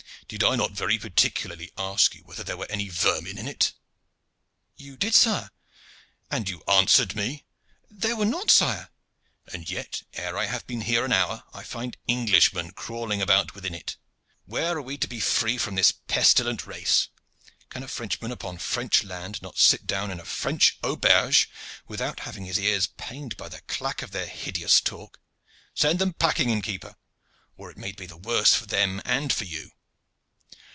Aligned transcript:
"Did 0.27 0.45
I 0.45 0.55
not 0.55 0.71
very 0.71 0.97
particularly 0.97 1.73
ask 1.77 2.15
you 2.15 2.21
whether 2.23 2.41
there 2.41 2.55
were 2.55 2.69
any 2.69 2.87
vermin 2.87 3.37
in 3.37 3.49
it?" 3.49 3.73
"You 4.77 4.95
did, 4.95 5.13
sire." 5.13 5.51
"And 6.29 6.47
you 6.47 6.63
answered 6.69 7.17
me?" 7.17 7.43
"That 7.89 7.99
there 7.99 8.15
were 8.15 8.23
not, 8.23 8.49
sire." 8.49 8.91
"And 9.51 9.69
yet 9.69 10.03
ere 10.13 10.37
I 10.37 10.45
have 10.45 10.65
been 10.65 10.81
here 10.81 11.03
an 11.03 11.11
hour 11.11 11.43
I 11.53 11.63
find 11.63 11.97
Englishmen 12.07 12.71
crawling 12.71 13.21
about 13.21 13.53
within 13.53 13.75
it. 13.75 13.97
Where 14.45 14.77
are 14.77 14.81
we 14.81 14.97
to 14.99 15.07
be 15.07 15.19
free 15.19 15.57
from 15.57 15.75
this 15.75 15.91
pestilent 15.91 16.65
race? 16.65 17.09
Can 17.69 17.83
a 17.83 17.89
Frenchman 17.89 18.31
upon 18.31 18.57
French 18.57 19.03
land 19.03 19.41
not 19.41 19.57
sit 19.57 19.85
down 19.85 20.11
in 20.11 20.19
a 20.21 20.25
French 20.25 20.77
auberge 20.81 21.49
without 21.89 22.21
having 22.21 22.45
his 22.45 22.57
ears 22.57 22.87
pained 22.87 23.35
by 23.35 23.49
the 23.49 23.59
clack 23.67 24.01
of 24.01 24.11
their 24.11 24.27
hideous 24.27 24.79
talk? 24.79 25.19
Send 25.75 25.99
them 25.99 26.13
packing, 26.13 26.49
inn 26.49 26.61
keeper, 26.61 26.95
or 27.57 27.69
it 27.69 27.77
may 27.77 27.91
be 27.91 28.05
the 28.05 28.15
worse 28.15 28.53
for 28.53 28.65
them 28.65 29.01
and 29.03 29.33
for 29.33 29.43
you." 29.43 29.71